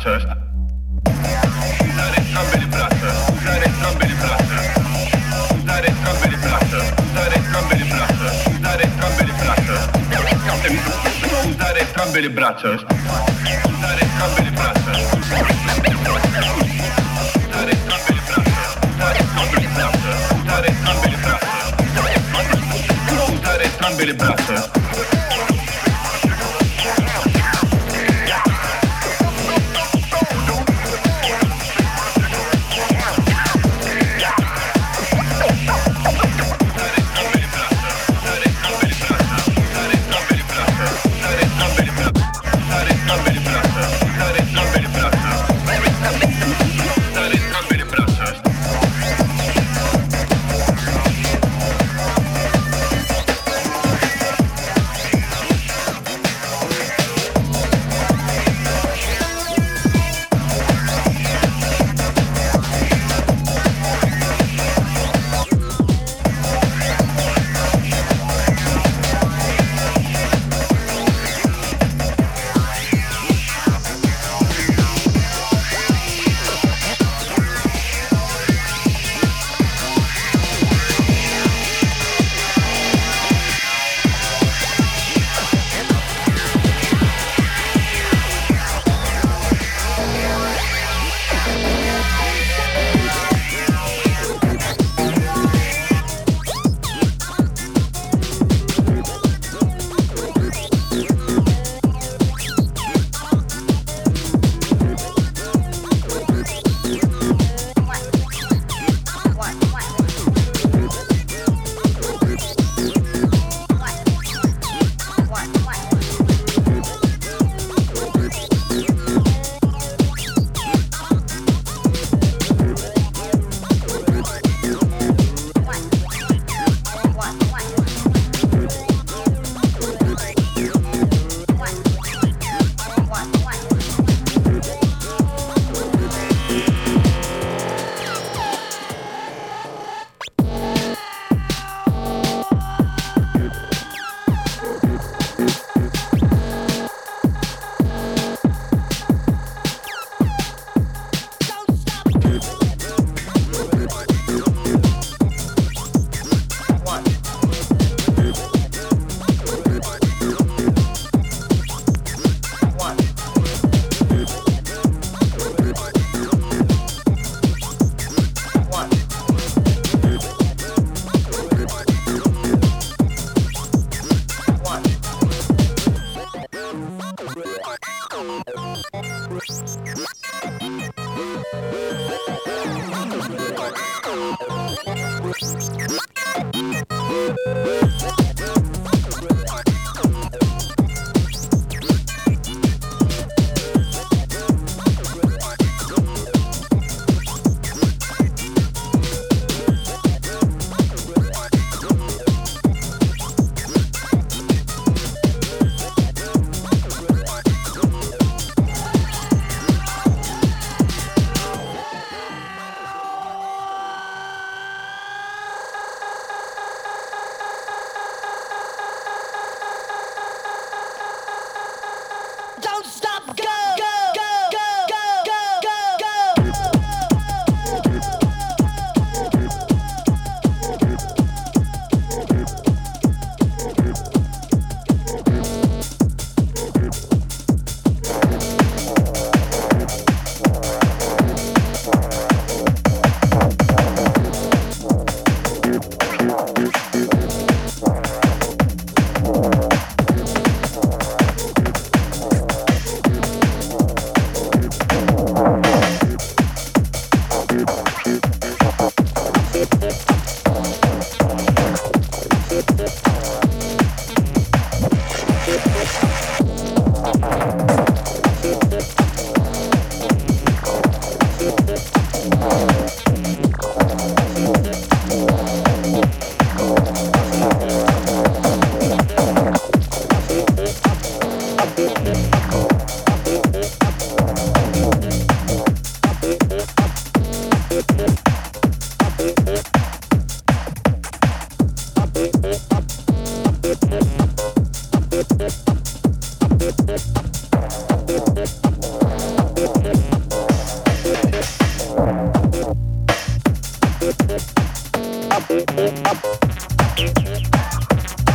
[0.00, 0.43] touched.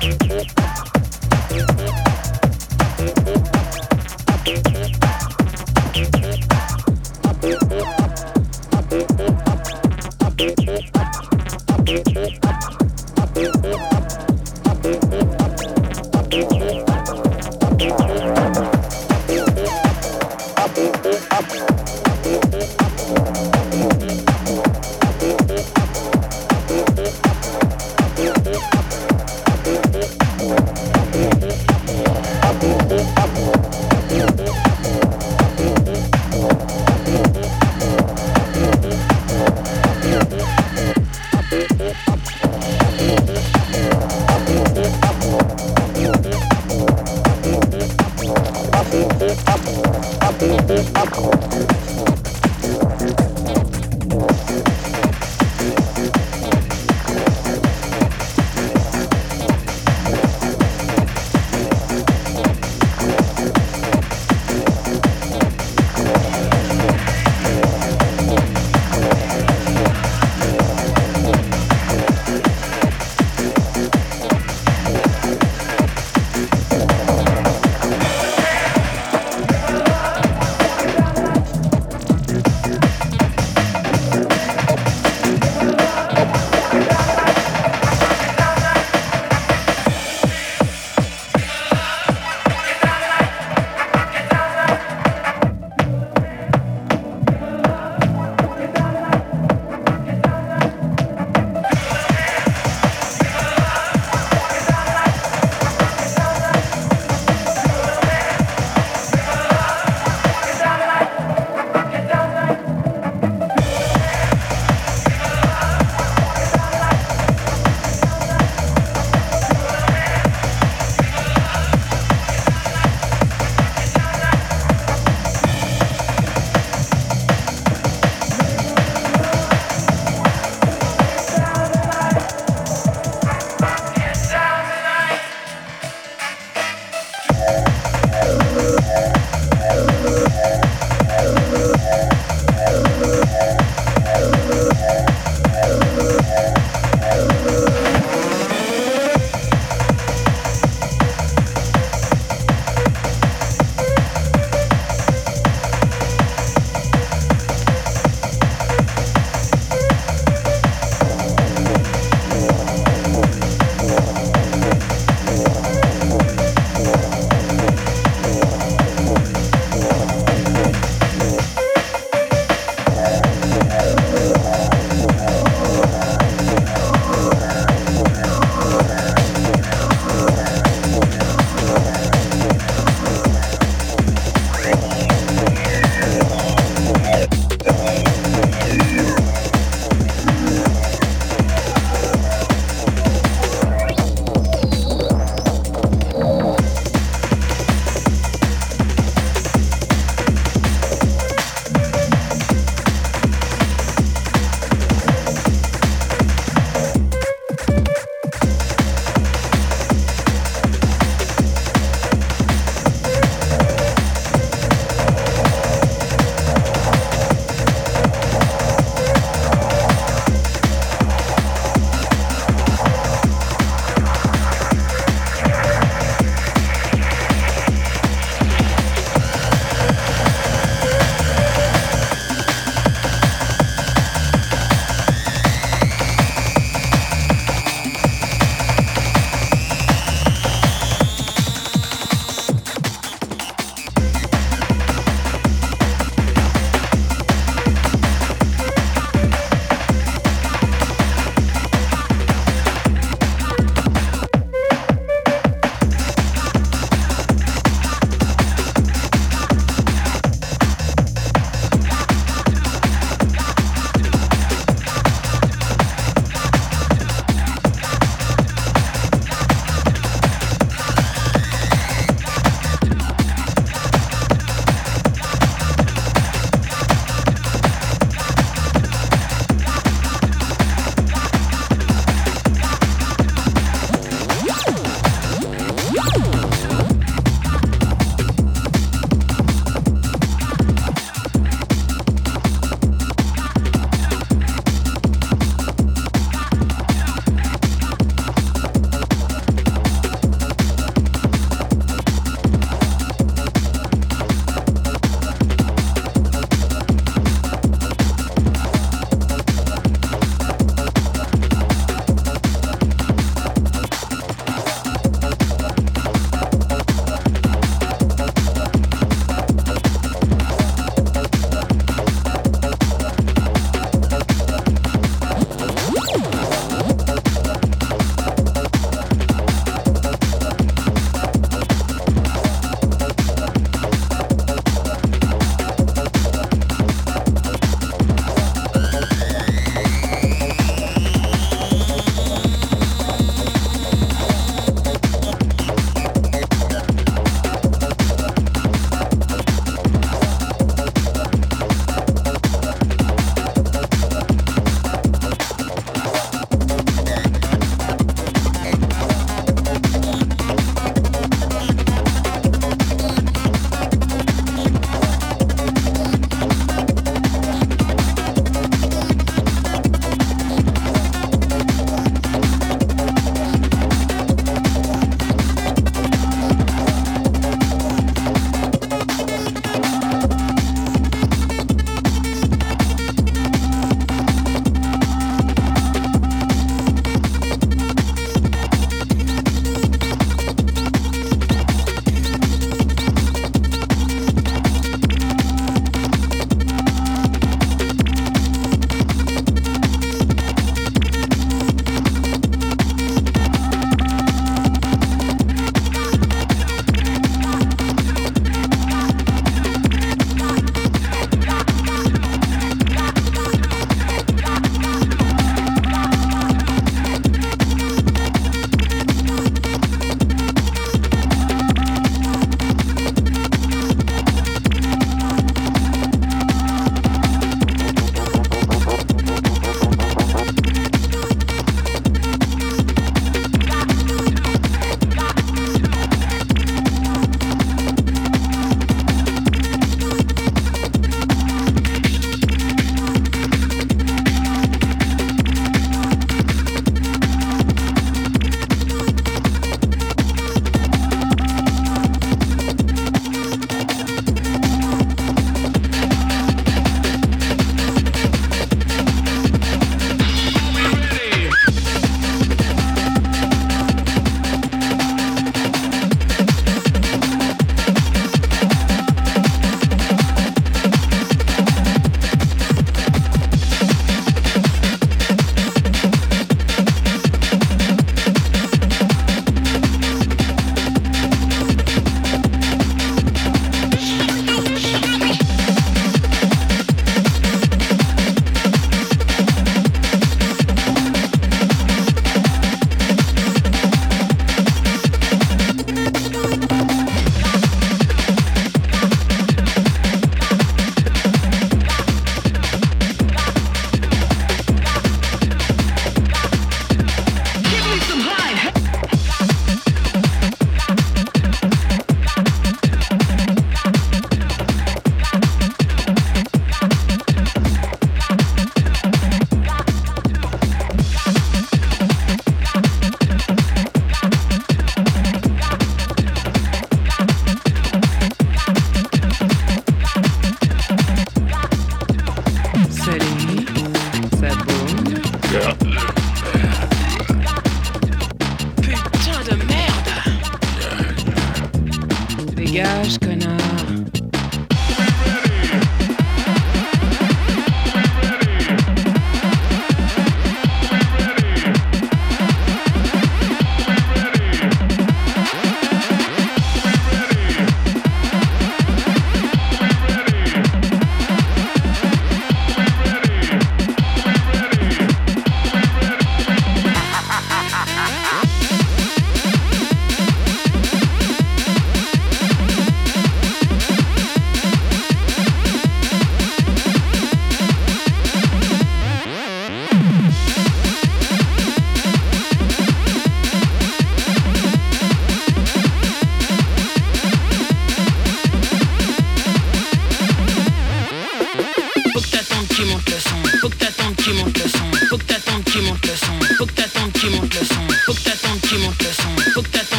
[0.00, 0.79] Thank you.